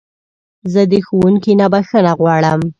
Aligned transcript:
زه 0.71 0.81
د 0.91 0.93
ښوونکي 1.05 1.53
نه 1.59 1.67
بخښنه 1.73 2.11
غواړم. 2.19 2.61